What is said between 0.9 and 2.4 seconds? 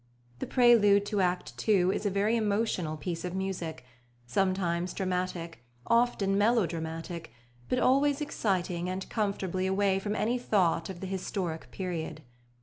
to Act ii. is a very